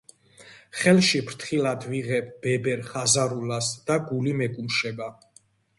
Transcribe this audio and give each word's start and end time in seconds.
ხელში 0.83 1.21
ფრთხილად 1.27 1.85
ვიღებ 1.91 2.33
ბებერ 2.47 2.83
ხაზარულას 2.91 3.73
და 3.91 4.03
გული 4.11 4.35
მეკუმშება. 4.43 5.17